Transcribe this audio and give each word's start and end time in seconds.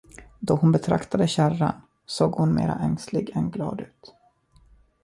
Då 0.39 0.55
hon 0.55 0.71
betraktade 0.71 1.27
kärran, 1.27 1.81
såg 2.05 2.31
hon 2.31 2.55
mera 2.55 2.75
ängslig 2.79 3.31
än 3.35 3.51
glad 3.51 3.81
ut. 3.81 4.13